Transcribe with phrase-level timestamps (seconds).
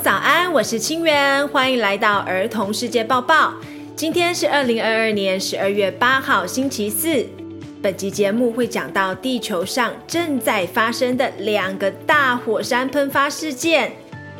[0.00, 3.52] 早安，我是清源，欢迎来到儿童世界报报。
[3.96, 7.26] 今天是二零二二年十二月八号，星期四。
[7.82, 13.90] 本集节目会讲到地球上正在发生的两个大火山喷发事件，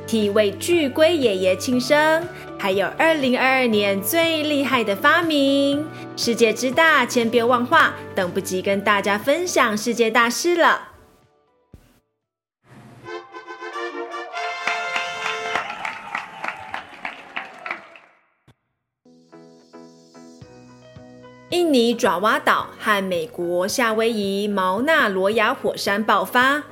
[0.06, 2.22] 替为巨龟爷爷庆生，
[2.56, 5.84] 还有二零二二年最厉害的发明。
[6.16, 10.82] 世界之大，千变万化，等不及跟大家分享世界大事了。
[21.58, 26.62] 印尼爪哇岛和美国夏威夷毛纳罗亚火山爆发。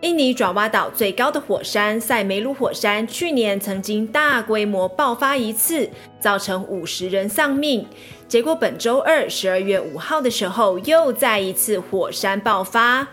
[0.00, 5.86] 印尼爪哇岛最高的火山塞梅鲁火山去年曾经大规模爆发一次，
[6.18, 7.86] 造成五十人丧命。
[8.26, 13.06] 结果本周二，十二月五号的时候，又再一次火山爆发，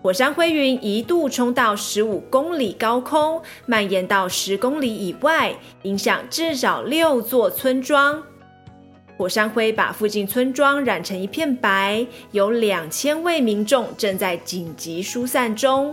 [0.00, 8.22] 火山灰云一度冲到十五公里高空，蔓延到十公里以外，影响至少六座村庄。
[9.18, 15.92] 火山灰把附近村庄染成一片白，有两千位民众正在紧急疏散中。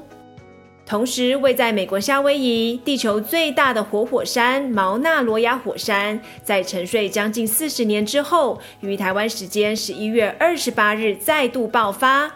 [0.86, 12.32] 同时，位在美国夏威夷、地球最大的活火山毛纳罗亚火山，在沉睡将近四十年之后，于台湾时间十一月二十八日再度爆发。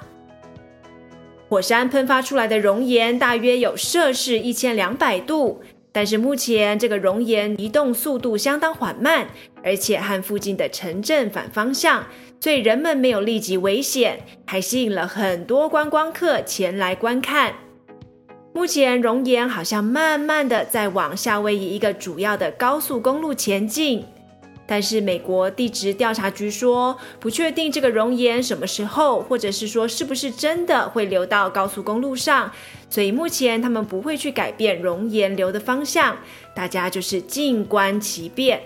[1.47, 5.61] 火山喷发出来的熔岩大约有摄氏一千两百度。
[5.91, 9.27] 但是目前这个熔岩移动速度相当缓慢，
[9.63, 12.05] 而且和附近的城镇反方向，
[12.39, 17.53] 所以人们没有立即危险，还吸引了很多观光客前来观看。
[18.53, 24.05] 目前熔岩好像慢慢的在往夏威夷一个主要的高速公路前进。
[24.71, 32.51] 但是美国地质调查局说，不确定这个熔岩什么时候，或者是说是不是真的会流到高速公路上，
[32.87, 36.15] 所以目前他们不会去改变熔岩流的方向，
[36.55, 38.61] 大家就是静观其变。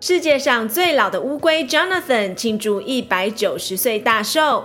[0.00, 4.64] 世界上最老的乌龟 Jonathan 庆祝一百九十岁大寿。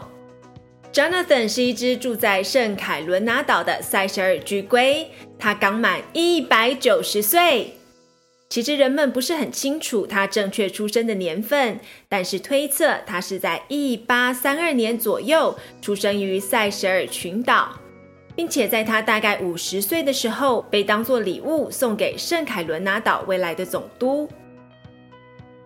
[0.91, 5.07] Jonathan 是一只住在圣凯伦拿岛的塞舌尔巨龟，
[5.37, 7.75] 它刚满一百九十岁。
[8.49, 11.79] 其实人们不是很清楚它正确出生的年份，
[12.09, 17.79] 但是推测它是在一八三二年左右出生于塞舌尔群岛，
[18.35, 24.27] 并且在它大概五十岁的时候被当作礼物送给圣凯伦拿岛未来的总督。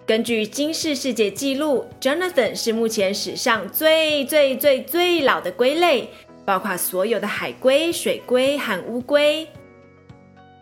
[0.06, 6.10] 根据金氏世界纪录，Jonathan 是目前史上最最最最老的龟类，
[6.44, 9.48] 包括所有的海龟、水龟和乌龟。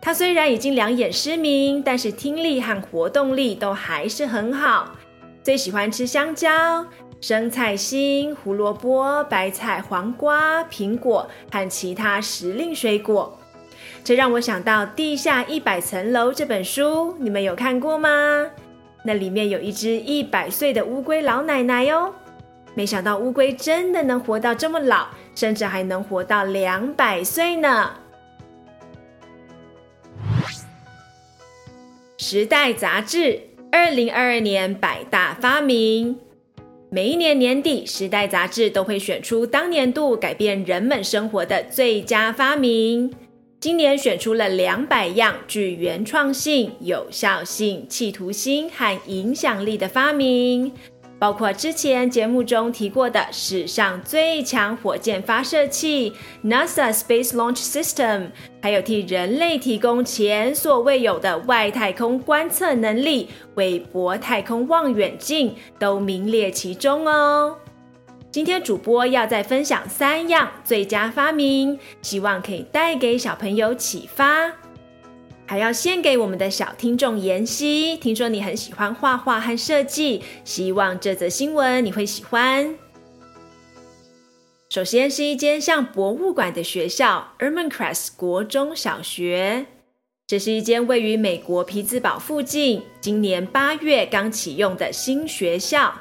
[0.00, 4.96] 它虽然已经两眼失明，但是听力和活动力都还是很好。
[5.42, 6.86] 最喜欢吃香蕉、
[7.20, 13.36] 生菜心、胡萝卜、白菜、黄瓜、苹果和其他时令水果。
[14.04, 18.48] 这让我想到《地下一百层楼》这本书，你们有看过吗？
[19.04, 22.14] 那里面有一只一百岁的乌龟老奶奶哟，
[22.74, 27.90] 没想到乌龟真的能活到这么老，甚至还能活到两百岁呢。
[32.16, 33.40] 时代杂志
[33.72, 36.20] 二零二二年百大发明，
[36.88, 43.12] 每一年年底，时代杂志都会选出当年度改变人们生活的最佳发明。
[43.62, 50.72] 今年选出了两百样具原创性、有效性、企图心和影响力的发明，
[51.16, 56.12] 包括之前节目中提过的史上最强火箭发射器
[56.44, 58.30] NASA Space Launch System，
[58.60, 67.56] 还有替人类提供前所未有的外太空观测能力——韦伯太空望远镜，都名列其中哦。
[68.32, 74.50] 今天主播要再分享三样最佳发明，希望可以带给小朋友启发，
[75.44, 77.94] 还要献给我们的小听众妍希。
[77.98, 82.74] 听说你很喜欢画画和设计，希望这则新闻你会喜欢。
[84.70, 89.66] 首先是一间像博物馆的学校 ——Ermancrest 国中小学，
[90.26, 95.92] 这是一间位于美国匹兹堡附近，今年八月刚启用的新学校。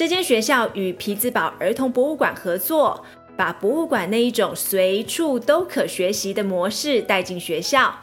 [0.00, 3.04] 这间学校与匹兹堡儿童博物馆合作，
[3.36, 7.94] 把博物馆那一种随处都可学习的模式带进学校。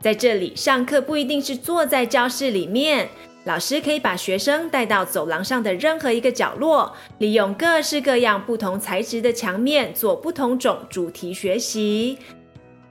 [0.00, 3.08] 在这里上课不一定是坐在教室里面，
[3.44, 12.18] 老师可以把学生带到走廊上的任何一个角落，利用各式各样不同材质的墙面做不同种主题学习。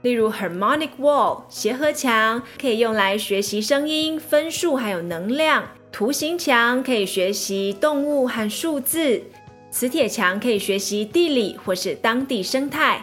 [0.00, 5.64] 例如，Harmonic Wall 协和墙可以用来学习声音、分数还有能量。
[5.94, 9.22] 图形墙可以学习动物和数字，
[9.70, 13.00] 磁铁墙可以学习地理或是当地生态，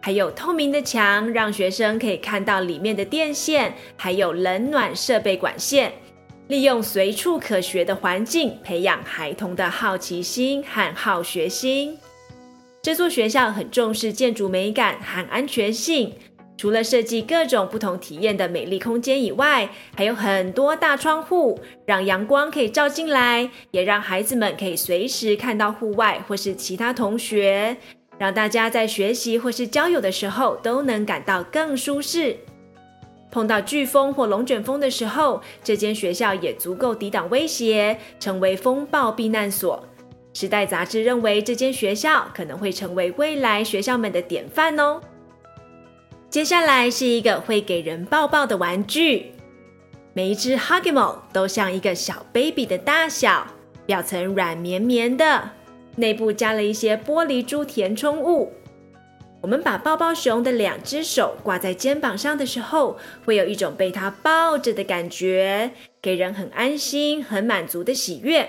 [0.00, 5.92] 还有透明的墙，让学生可以看到里面的电线，还有冷暖设备管线。
[6.48, 11.98] 利用随处可学的环境，培养孩童的好奇心和好学心。
[12.80, 16.14] 这座学校很重视建筑美感和安全性，
[16.60, 19.66] 除了设计各种不同体验的美丽空间以外，
[19.96, 27.78] 还有很多大窗户，让阳光可以照进来，也让孩子们可以随时看到户外或是其他同学，
[28.18, 32.36] 让大家在学习或是交友的时候都能感到更舒适。
[33.30, 39.82] 碰到飓风或龙卷风的时候，这间学校也足够抵挡威胁，成为风暴避难所。
[40.34, 45.00] 时代杂志认为，这间学校可能会成为未来学校们的典范哦。
[46.30, 49.32] 接下来是一个会给人抱抱的玩具，
[50.12, 53.44] 每一只 Hugimo 都像一个小 baby 的大小，
[53.84, 55.50] 表层软绵绵的，
[55.96, 58.52] 内部加了一些玻璃珠填充物。
[59.40, 68.48] 我们把抱抱熊的两只手挂在肩膀上的时候，会有一种被它抱着的感觉，给人很安心、很满足的喜悦。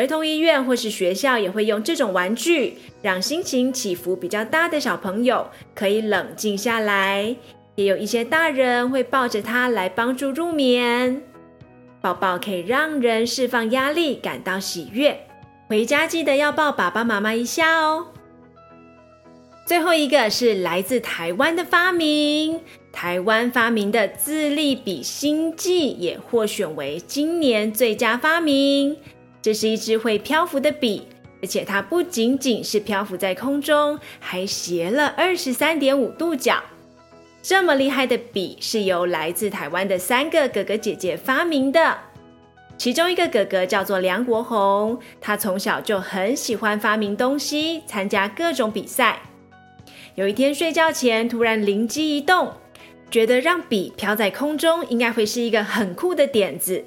[0.00, 7.36] 儿童医院或是学校也会用这种玩具，让心情起伏比较大的小朋友可以冷静下来。
[7.74, 11.20] 也有一些大人会抱着它来帮助入眠。
[12.00, 15.20] 抱抱可以让人释放压力，感到喜悦。
[15.68, 18.06] 回家记得要抱爸爸妈妈一下哦。
[19.66, 22.60] 最后一个是来自台湾的发明，
[22.90, 28.96] 台湾发明的自立笔星际也获选为今年最佳发明。
[29.42, 31.06] 这是一支会漂浮的笔，
[31.42, 36.62] 而且它不仅仅是漂浮在空中，还斜了二十三点五度角。
[37.42, 41.96] 这么厉害的笔是由来自台湾的三个哥哥姐姐发明的，
[42.76, 49.20] 其中一个哥哥叫做梁国宏，他从小就很喜欢发明东西，参加各种比赛。
[50.16, 52.52] 有一天睡觉前，突然灵机一动，
[53.10, 56.84] 觉得让笔飘在空中应该会是一个很酷的点子。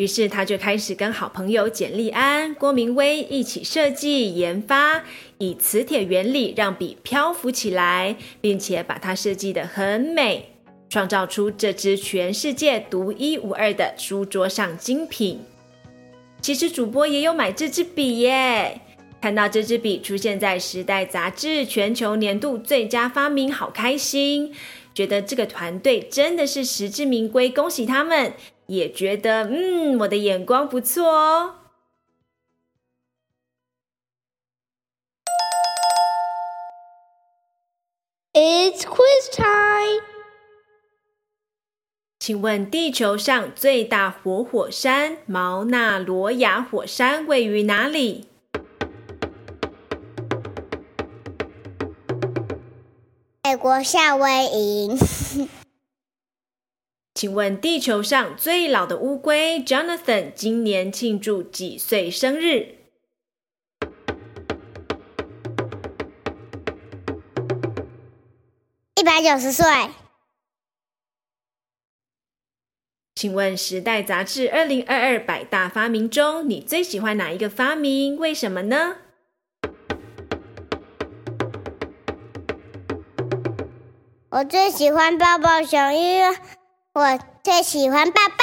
[0.00, 5.04] 于是他就开始跟好朋友简立安、郭明威一起设计研发，
[5.36, 10.52] 以磁铁原理让笔漂浮起来，并且把它设计得很美，
[10.88, 15.40] 创造出这支全世界独一无二的书桌上精品。
[16.40, 18.80] 其实主播也有买这支笔耶。
[19.20, 24.54] 看到这支笔出现在《时代》杂志全球年度最佳发明，好开心！
[24.94, 28.32] 觉得这个团队真的是实至名归，恭喜他们！
[28.70, 31.56] 也觉得，嗯，我的眼光不错哦。
[38.32, 40.04] It's quiz time！
[42.20, 48.28] 请问地球上最大活火山毛纳罗亚火山位于哪里？
[53.42, 54.96] 美国夏威夷。
[57.20, 62.76] 请问地球上最老的乌龟 Jonathan 今年庆祝几岁生日？
[68.94, 69.66] 一百九十岁。
[73.14, 78.16] 请问《时代》杂志二零二二百大发明中，你最喜欢哪一个发明？
[78.16, 78.96] 为什么呢？
[84.30, 86.38] 我最喜欢抱抱熊，因为
[87.00, 88.34] 我最喜欢爸爸。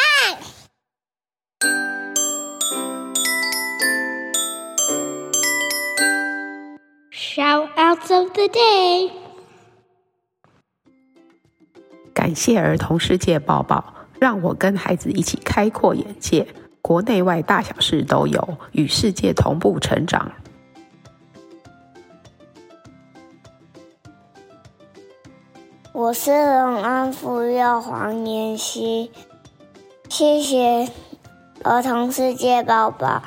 [7.11, 9.11] Shoutouts of the day！
[12.15, 16.47] 感谢儿童世界抱抱，让我跟孩子一起开阔眼界，
[16.81, 20.31] 国内外大小事都有，与世界同步成长。
[26.07, 29.11] 我是荣安妇幼黄妍希，
[30.07, 30.89] 谢谢
[31.65, 33.21] 儿童世界宝宝，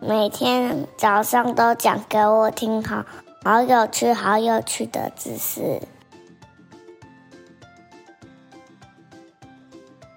[0.00, 3.04] 每天早上都讲给我听好，
[3.44, 5.82] 好有趣，好有趣的知识。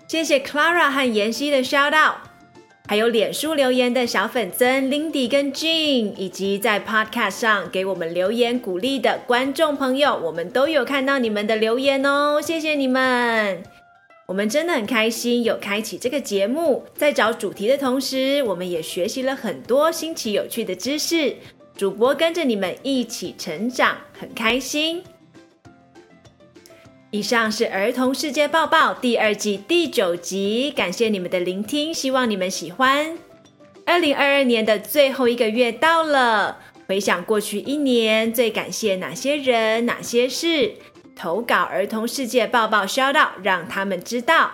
[0.07, 2.26] 谢谢 Clara 和妍希的 shout out。
[2.89, 13.61] 还有脸书留言的小粉僧 Lindy 跟 Jean，以及在 Podcast 上给我们留言鼓励的观众朋友，我们都有看到你们的留言哦，谢谢你们！
[14.27, 21.35] 我们真的很开心有开启这个节目，在找主题的同时，我们也学习了很多新奇有趣的知识。
[21.75, 25.03] 主播跟着你们一起成长，很开心。
[27.09, 33.17] 以上是《儿童世界报报》第二季第九集，感谢你们的聆听，希望你们喜欢。
[33.85, 40.73] 二零二二年的最后一个月到了，回想过去一年，最感谢哪些人、哪些事？
[41.15, 44.51] 投稿儿童世界报报 shout out，让他们知道。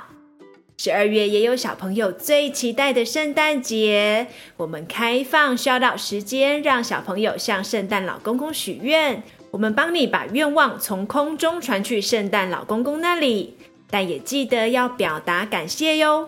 [0.76, 4.28] 十二月也有小朋友最期待的圣诞节，
[4.58, 9.24] 我们开放 shout out 时间，让小朋友向圣诞老公公许愿。
[9.52, 13.56] 我们帮你把愿望从空中传去圣诞老公公那里，
[13.90, 16.28] 但也记得要表达感谢哟。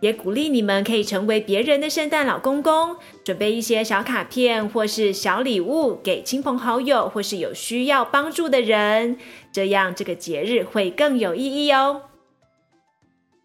[0.00, 9.18] 也鼓励你们可以成为别人的圣诞老公公，准备一些小卡片或是小礼物给亲朋好友或是有需要帮助的人，
[9.52, 12.02] 这样这个节日会更有意义哦。